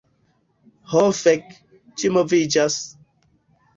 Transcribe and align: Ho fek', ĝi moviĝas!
Ho 0.93 1.03
fek', 1.19 1.53
ĝi 1.99 2.11
moviĝas! 2.17 2.79